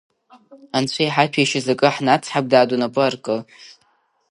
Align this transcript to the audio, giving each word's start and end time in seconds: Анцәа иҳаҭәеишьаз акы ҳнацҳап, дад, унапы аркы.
Анцәа 0.77 1.01
иҳаҭәеишьаз 1.05 1.67
акы 1.73 1.87
ҳнацҳап, 1.95 2.45
дад, 2.51 2.69
унапы 2.73 3.01
аркы. 3.07 3.35